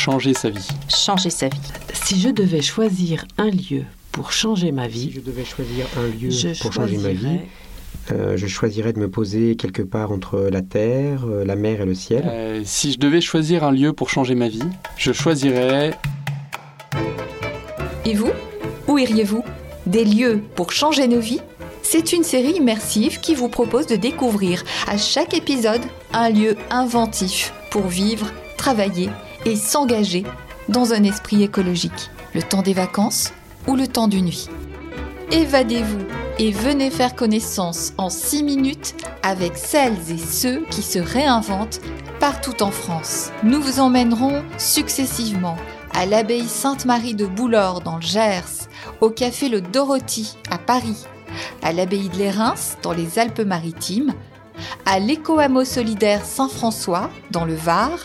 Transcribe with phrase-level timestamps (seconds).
[0.00, 0.66] changer sa vie.
[0.88, 1.60] Changer sa vie.
[1.92, 6.06] Si je devais choisir un lieu pour changer ma vie, Si je devais choisir un
[6.08, 6.30] lieu
[6.62, 7.48] pour changer ma vie, choisirais-
[8.12, 11.84] euh, je choisirais de me poser quelque part entre la terre, euh, la mer et
[11.84, 12.24] le ciel.
[12.26, 14.62] Euh, si je devais choisir un lieu pour changer ma vie,
[14.96, 15.92] je choisirais
[18.06, 18.30] Et vous?
[18.88, 19.44] Où iriez-vous?
[19.86, 21.42] Des lieux pour changer nos vies?
[21.82, 25.82] C'est une série immersive qui vous propose de découvrir à chaque épisode
[26.14, 28.26] un lieu inventif pour vivre,
[28.56, 29.10] travailler
[29.44, 30.24] et s'engager
[30.68, 32.10] dans un esprit écologique.
[32.34, 33.32] Le temps des vacances
[33.66, 34.48] ou le temps d'une vie.
[35.32, 36.06] Évadez-vous
[36.38, 41.80] et venez faire connaissance en 6 minutes avec celles et ceux qui se réinventent
[42.18, 43.30] partout en France.
[43.42, 45.56] Nous vous emmènerons successivement
[45.94, 48.68] à l'abbaye Sainte-Marie de Boulor dans le Gers,
[49.00, 51.06] au café Le Dorothy à Paris,
[51.62, 54.12] à l'abbaye de Lérins dans les Alpes-Maritimes,
[54.86, 57.98] à l'éco-hameau solidaire Saint-François dans le Var,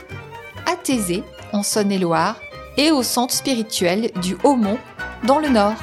[1.52, 2.40] en Saône-et-Loire
[2.78, 4.78] et au centre spirituel du Haumont
[5.26, 5.74] dans le Nord.